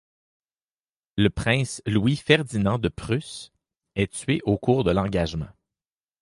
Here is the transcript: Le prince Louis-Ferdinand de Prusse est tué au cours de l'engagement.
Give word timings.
Le 1.15 1.29
prince 1.29 1.83
Louis-Ferdinand 1.85 2.79
de 2.79 2.89
Prusse 2.89 3.51
est 3.95 4.11
tué 4.11 4.41
au 4.45 4.57
cours 4.57 4.83
de 4.83 4.89
l'engagement. 4.89 5.45